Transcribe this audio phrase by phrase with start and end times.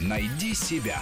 [0.00, 1.00] Найди себя.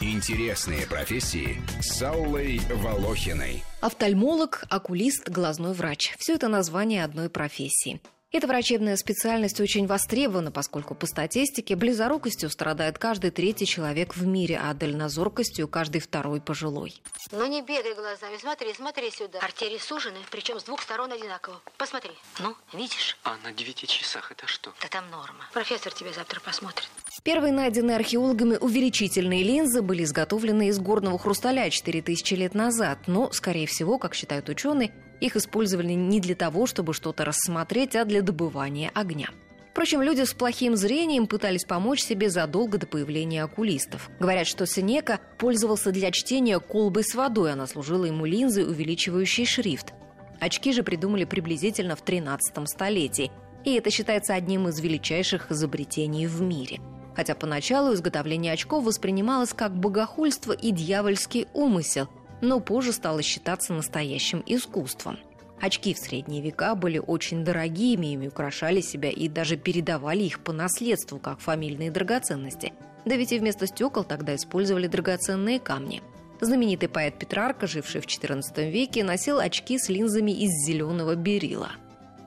[0.00, 3.64] Интересные профессии с Аллой Волохиной.
[3.80, 6.14] Офтальмолог, окулист, глазной врач.
[6.18, 8.00] Все это название одной профессии.
[8.32, 14.58] Эта врачебная специальность очень востребована, поскольку по статистике близорукостью страдает каждый третий человек в мире,
[14.60, 17.00] а дальнозоркостью каждый второй пожилой.
[17.30, 19.38] Ну не бегай глазами, смотри, смотри сюда.
[19.38, 21.62] Артерии сужены, причем с двух сторон одинаково.
[21.78, 22.10] Посмотри.
[22.40, 23.16] Ну, видишь?
[23.22, 24.72] А на девяти часах это что?
[24.82, 25.44] Да там норма.
[25.52, 26.88] Профессор тебя завтра посмотрит.
[27.22, 33.66] Первые найденные археологами увеличительные линзы были изготовлены из горного хрусталя 4000 лет назад, но, скорее
[33.66, 38.90] всего, как считают ученые, их использовали не для того, чтобы что-то рассмотреть, а для добывания
[38.94, 39.28] огня.
[39.70, 44.10] Впрочем, люди с плохим зрением пытались помочь себе задолго до появления окулистов.
[44.18, 49.92] Говорят, что Сенека пользовался для чтения колбой с водой, она служила ему линзой, увеличивающей шрифт.
[50.40, 53.30] Очки же придумали приблизительно в 13 столетии,
[53.64, 56.80] и это считается одним из величайших изобретений в мире–
[57.16, 62.08] хотя поначалу изготовление очков воспринималось как богохульство и дьявольский умысел,
[62.40, 65.18] но позже стало считаться настоящим искусством.
[65.60, 70.52] Очки в средние века были очень дорогими, ими украшали себя и даже передавали их по
[70.52, 72.72] наследству, как фамильные драгоценности.
[73.04, 76.02] Да ведь и вместо стекол тогда использовали драгоценные камни.
[76.40, 81.70] Знаменитый поэт Петрарка, живший в XIV веке, носил очки с линзами из зеленого берила–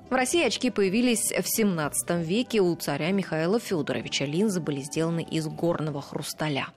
[0.09, 4.25] в России очки появились в 17 веке у царя Михаила Федоровича.
[4.25, 6.69] Линзы были сделаны из горного хрусталя.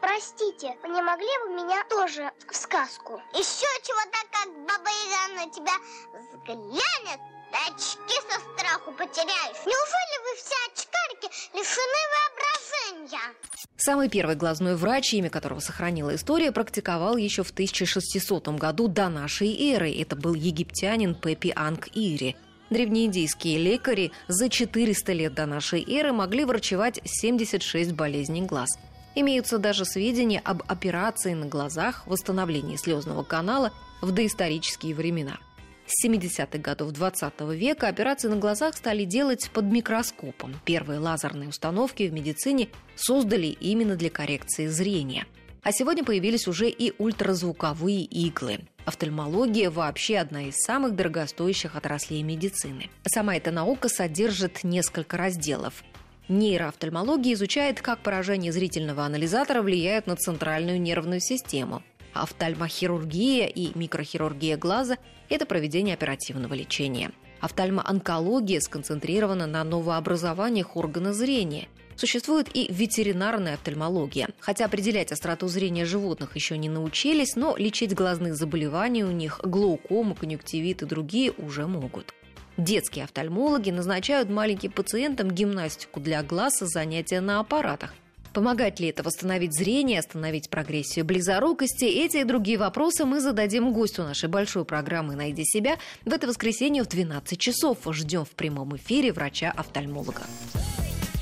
[0.00, 3.20] Простите, вы не могли бы меня тоже в сказку?
[3.34, 5.72] Еще чего-то, как Баба Яга на тебя
[6.12, 7.20] взглянет,
[7.68, 9.66] очки со страху потеряешь.
[9.66, 13.34] Неужели вы все очкарики лишены воображения?
[13.76, 19.72] Самый первый глазной врач, имя которого сохранила история, практиковал еще в 1600 году до нашей
[19.72, 19.92] эры.
[19.92, 22.36] Это был египтянин Пепи Анг Ири.
[22.70, 28.70] Древнеиндийские лекари за 400 лет до нашей эры могли врачевать 76 болезней глаз.
[29.16, 35.38] Имеются даже сведения об операции на глазах, восстановлении слезного канала в доисторические времена.
[35.86, 40.54] С 70-х годов 20 века операции на глазах стали делать под микроскопом.
[40.64, 45.26] Первые лазерные установки в медицине создали именно для коррекции зрения.
[45.62, 48.60] А сегодня появились уже и ультразвуковые иглы.
[48.84, 52.90] Офтальмология вообще одна из самых дорогостоящих отраслей медицины.
[53.06, 55.84] Сама эта наука содержит несколько разделов.
[56.28, 61.82] Нейроофтальмология изучает, как поражение зрительного анализатора влияет на центральную нервную систему.
[62.12, 64.96] Офтальмохирургия и микрохирургия глаза–
[65.28, 67.10] это проведение оперативного лечения.
[67.40, 74.28] Офтальмоонкология сконцентрирована на новообразованиях органа зрения– Существует и ветеринарная офтальмология.
[74.40, 80.14] Хотя определять остроту зрения животных еще не научились, но лечить глазные заболевания у них, глаукому,
[80.14, 82.12] конъюнктивит и другие уже могут.
[82.56, 87.92] Детские офтальмологи назначают маленьким пациентам гимнастику для глаз и занятия на аппаратах.
[88.32, 91.84] Помогать ли это восстановить зрение, остановить прогрессию близорукости?
[91.84, 96.82] Эти и другие вопросы мы зададим гостю нашей большой программы «Найди себя» в это воскресенье
[96.82, 97.78] в 12 часов.
[97.86, 100.22] Ждем в прямом эфире врача-офтальмолога.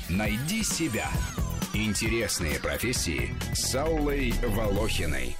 [0.09, 1.07] Найди себя.
[1.75, 5.35] Интересные профессии с Аллой Волохиной.